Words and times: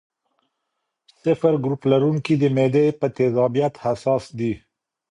O 1.49 1.51
ګروپ 1.63 1.81
لرونکي 1.91 2.33
د 2.39 2.43
معدې 2.55 2.85
په 2.99 3.07
تیزابیت 3.15 3.73
حساس 3.85 4.23
دي. 4.39 4.53